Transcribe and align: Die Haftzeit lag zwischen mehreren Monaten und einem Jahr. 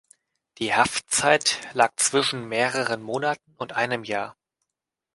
Die 0.57 0.73
Haftzeit 0.73 1.59
lag 1.75 1.91
zwischen 1.97 2.47
mehreren 2.47 3.03
Monaten 3.03 3.53
und 3.57 3.73
einem 3.73 4.03
Jahr. 4.03 4.35